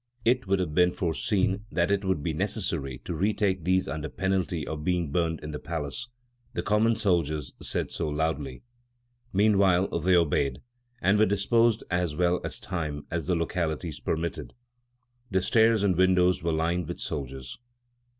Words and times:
It 0.25 0.45
should 0.45 0.57
have 0.57 0.73
been 0.73 0.89
foreseen 0.91 1.65
that 1.71 1.91
it 1.91 2.03
would 2.03 2.23
be 2.23 2.33
necessary 2.33 2.97
to 3.05 3.13
retake 3.13 3.63
these 3.65 3.87
under 3.87 4.09
penalty 4.09 4.65
of 4.65 4.83
being 4.83 5.11
burned 5.11 5.39
in 5.41 5.51
the 5.51 5.59
palace; 5.59 6.07
the 6.55 6.63
common 6.63 6.95
soldiers 6.95 7.53
said 7.61 7.91
so 7.91 8.09
loudly. 8.09 8.63
Meanwhile 9.31 9.87
they 9.99 10.15
obeyed, 10.15 10.63
and 11.03 11.19
were 11.19 11.27
disposed 11.27 11.83
as 11.91 12.15
well 12.15 12.41
as 12.43 12.59
time 12.59 13.05
and 13.11 13.21
the 13.21 13.35
localities 13.35 13.99
permitted. 13.99 14.55
The 15.29 15.39
stairs 15.43 15.83
and 15.83 15.95
windows 15.95 16.41
were 16.41 16.51
lined 16.51 16.87
with 16.87 16.99
soldiers." 16.99 17.59